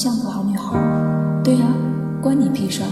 [0.00, 0.72] 像个好女孩。
[1.44, 1.66] 对呀，
[2.22, 2.82] 关你屁事。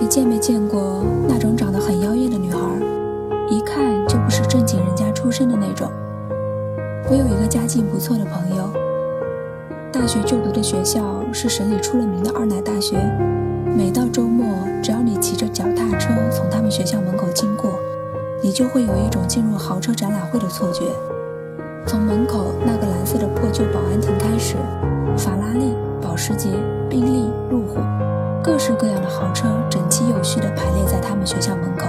[0.00, 2.58] 你见没见过那种长得很妖艳的女孩？
[3.50, 5.86] 一看就不是正经人家出身的那种。
[7.10, 8.70] 我有一个家境不错的朋友，
[9.92, 12.96] 大学就读的学校是省里出了名的二奶大学。
[13.76, 14.46] 每到周末，
[14.82, 17.70] 只要你骑着脚踏车从他们学校门口经过，
[18.42, 20.84] 你就会有一种进入豪车展览会的错觉。
[21.94, 24.56] 从门口那个蓝色的破旧保安亭开始，
[25.16, 26.50] 法拉利、保时捷、
[26.90, 27.78] 宾利、路虎，
[28.42, 31.86] 各式各样的豪车整齐有序地排列在他们学校门口，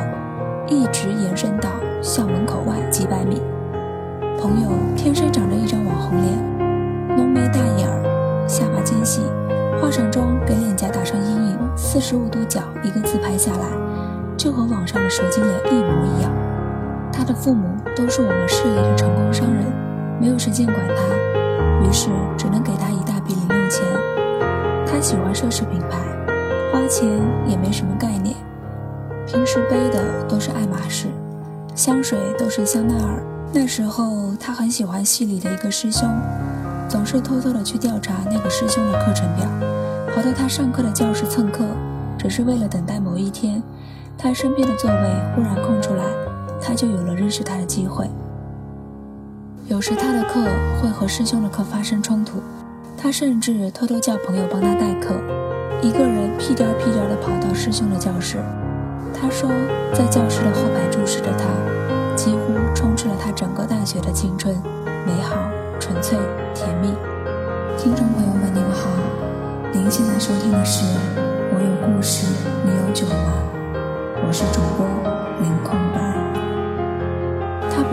[0.67, 1.71] 一直延伸到
[2.03, 3.41] 校门口外几百米。
[4.39, 9.23] 朋友天生长着一张网红脸，浓眉大眼儿，下巴尖细，
[9.81, 13.65] 化上妆给脸颊打上阴影，四十五度角一个自拍下来，
[14.37, 16.31] 就和网上的蛇精脸一模一样。
[17.11, 19.63] 他的父母都是我们市里的成功商人，
[20.19, 23.83] 没有时间管他，于是只能给他一大笔零用钱。
[24.87, 25.99] 他喜欢奢侈品牌，
[26.71, 27.07] 花钱
[27.47, 28.35] 也没什么概念，
[29.27, 31.07] 平时背的都是爱马仕，
[31.75, 33.21] 香水都是香奈儿。
[33.51, 36.09] 那时候他很喜欢系里的一个师兄，
[36.87, 39.45] 总是偷偷的去调查那个师兄的课程表，
[40.13, 41.65] 跑到他上课的教室蹭课，
[42.17, 43.61] 只是为了等待某一天，
[44.17, 44.95] 他身边的座位
[45.35, 46.03] 忽然空出来，
[46.61, 48.09] 他就有了认识他的机会。
[49.67, 50.45] 有时他的课
[50.79, 52.39] 会和师兄的课发生冲突，
[52.95, 55.15] 他甚至偷偷叫朋友帮他代课，
[55.81, 58.37] 一个人屁颠屁颠的跑到师兄的教室。
[59.11, 59.49] 他说，
[59.91, 61.45] 在教室的后排注视着他。
[62.15, 64.55] 几乎充斥了他整个大学的青春，
[65.05, 65.35] 美好、
[65.79, 66.17] 纯粹、
[66.53, 66.87] 甜蜜。
[67.77, 68.87] 听众朋友们，你们好，
[69.73, 70.85] 您现在收听的是
[71.51, 72.27] 《我有故事，
[72.63, 73.33] 你有酒吗》？
[74.25, 74.85] 我是主播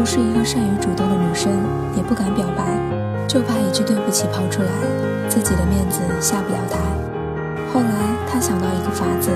[0.03, 1.53] 不是一个善于主动的女生，
[1.95, 2.65] 也不敢表白，
[3.29, 4.69] 就怕一句对不起抛出来，
[5.29, 6.81] 自己的面子下不了台。
[7.73, 7.89] 后来
[8.27, 9.31] 她想到一个法子，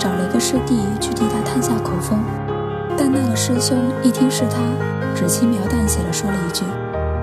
[0.00, 2.18] 找了一个师弟去替她探下口风。
[2.98, 4.58] 但那个师兄一听是他，
[5.14, 6.64] 只轻描淡写的说了一句：“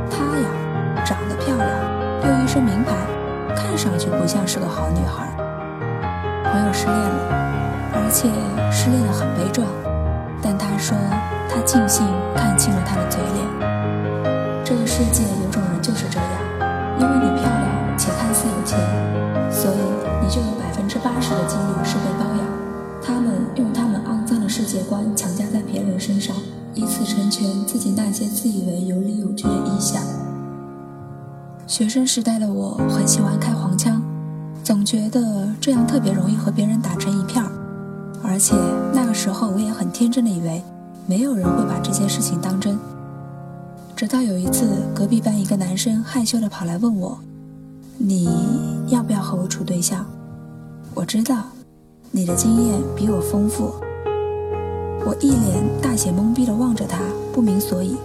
[0.10, 1.70] 她呀，长得漂亮，
[2.24, 2.96] 又一身名牌，
[3.58, 5.28] 看上去不像是个好女孩。”
[6.50, 8.30] 朋友失恋了，而且
[8.72, 9.68] 失恋的很悲壮。
[10.80, 10.98] 说
[11.50, 13.46] 他庆幸看清了他的嘴脸。
[14.64, 16.30] 这个世界有种人就是这样，
[17.00, 18.80] 因为你漂亮且看似有钱，
[19.52, 19.78] 所以
[20.24, 22.46] 你就有百分之八十的几率是被包养。
[23.02, 26.36] 他们用他们肮脏的世界观强加在别人身上，
[26.74, 30.02] 以此成全自己那些自以为有理有据的臆想。
[31.66, 34.02] 学生时代的我很喜欢开黄腔，
[34.64, 37.44] 总觉得这样特别容易和别人打成一片。
[38.30, 38.56] 而且
[38.94, 40.62] 那个时候我也很天真的以为，
[41.08, 42.78] 没有人会把这件事情当真。
[43.96, 47.18] 直到有一次，隔壁班一个男生害羞的跑来问我
[47.98, 48.30] ：“你
[48.88, 50.06] 要不要和我处对象？”
[50.94, 51.42] 我知道。
[52.12, 53.72] 你的经验比我丰富，
[55.06, 57.00] 我一脸大写懵逼的望着他，
[57.34, 57.98] 不明所以。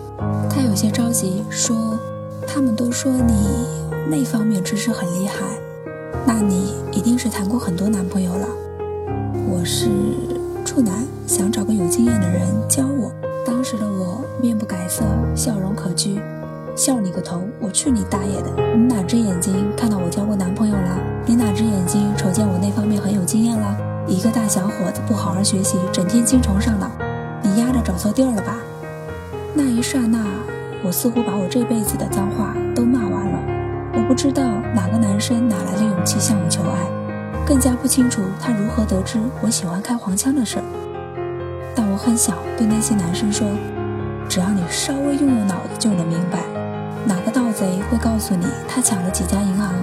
[0.50, 1.98] 他有些着急，说
[2.46, 3.32] ：“他们都说你
[4.10, 5.58] 那方面知识很厉害，
[6.26, 8.46] 那你一定是谈过很多男朋友了。”
[9.48, 9.88] 我是
[10.64, 10.92] 处男，
[11.26, 13.12] 想找个有经验的人教我。
[13.46, 15.04] 当时的我面不改色，
[15.34, 16.20] 笑容可掬。
[16.76, 17.42] 笑你个头！
[17.60, 18.50] 我去你大爷的！
[18.76, 20.98] 你哪只眼睛看到我交过男朋友了？
[21.24, 23.76] 你哪只眼睛瞅见我那方面很有经验了？
[24.08, 26.90] 一个大小伙子不好好学习，整天精虫上脑，
[27.42, 28.56] 你丫的找错地儿了吧？
[29.54, 30.18] 那一刹那，
[30.82, 33.38] 我似乎把我这辈子的脏话都骂完了。
[33.94, 34.42] 我不知道
[34.74, 36.50] 哪个男生哪来的勇气向我，
[37.46, 40.64] 更加不清楚他如何得知我喜欢开黄腔的事儿。
[41.74, 43.46] 但我很想对那些男生说，
[44.28, 46.40] 只要你稍微用用脑子，就能明白，
[47.04, 49.74] 哪个盗贼会告诉你他抢了几家银行？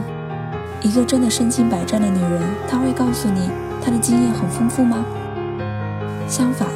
[0.81, 3.52] 一个真的身经百战的女人，她会告诉你。
[3.84, 5.05] 她的经验很丰富吗？
[6.28, 6.67] 相反，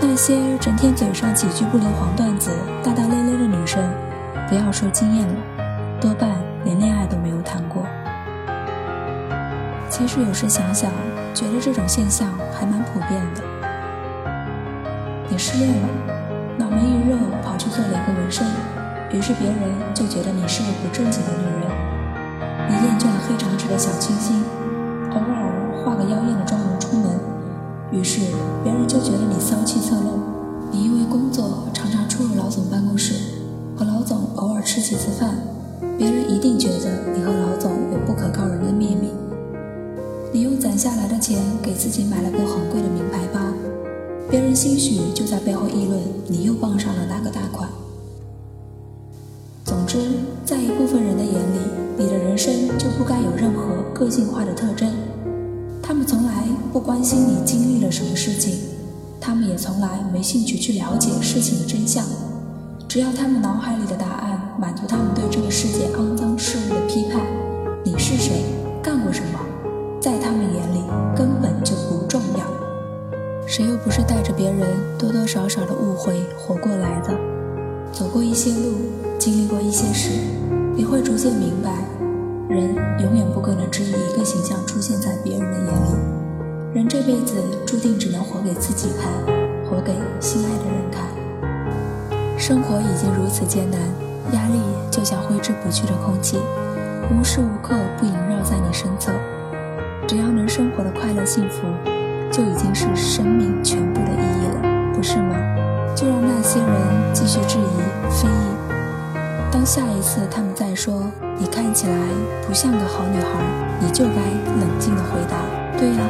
[0.00, 2.50] 那些整天嘴上几句不留黄段子、
[2.82, 3.82] 大大咧咧的女生，
[4.48, 5.34] 不要说经验了，
[10.02, 10.90] 其实有时想想，
[11.32, 13.42] 觉得这种现象还蛮普遍的。
[15.30, 15.88] 你失恋了，
[16.58, 18.44] 脑门一热跑去做了一个纹身，
[19.12, 19.56] 于是别人
[19.94, 21.70] 就觉得你是个不正经的女人。
[22.68, 24.42] 你厌倦了黑长直的小清新，
[25.12, 25.84] 偶尔。
[25.84, 27.06] 化个妖艳的妆容出门，
[27.92, 28.20] 于是
[28.64, 30.18] 别人就觉得你骚气侧漏。
[30.72, 33.14] 你因为工作常常出入老总办公室，
[33.76, 35.30] 和老总偶尔吃几次饭，
[35.96, 37.30] 别人一定觉得你和
[40.72, 43.38] 攒下来的钱给自己买了个很贵的名牌包，
[44.30, 47.68] 别人兴许就在背后议论你又傍上了哪个大款。
[49.66, 49.98] 总之，
[50.46, 51.58] 在一部分人的眼里，
[51.98, 54.90] 你的人生就不该有任何个性化的特征。
[55.82, 58.54] 他们从来不关心你经历了什么事情，
[59.20, 62.02] 他们也从来没兴趣去了解事情的真相。
[62.88, 67.20] 只要他们脑海里的答案满足他们对这个世界肮脏事物的批判，
[67.84, 68.46] 你是谁，
[68.82, 69.38] 干过什么，
[70.02, 70.82] 在他们眼里
[71.14, 72.44] 根本就不重要。
[73.46, 74.66] 谁又不是带着别人
[74.98, 77.16] 多多少少的误会活过来的？
[77.92, 78.78] 走过一些路，
[79.16, 80.10] 经历过一些事，
[80.74, 81.70] 你会逐渐明白，
[82.48, 85.94] 人永远不可能只以一个形象出现在别人的眼里。
[86.74, 87.34] 人这辈子
[87.64, 89.12] 注定只能活给自己看，
[89.70, 91.06] 活给心爱的人看。
[92.36, 93.78] 生活已经如此艰难，
[94.32, 94.58] 压力
[94.90, 96.38] 就像挥之不去的空气，
[97.08, 99.12] 无时无刻不萦绕在你身侧。
[100.54, 101.62] 生活的快乐幸福，
[102.30, 105.34] 就已经是生命全部的意义了，不是吗？
[105.96, 106.68] 就让那些人
[107.14, 108.32] 继续质疑、非议。
[109.50, 111.94] 当下一次他们再说你看起来
[112.46, 113.28] 不像个好女孩，
[113.80, 114.12] 你就该
[114.60, 115.38] 冷静地回答：
[115.78, 116.04] 对呀，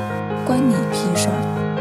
[0.45, 1.72] 关你屁事儿。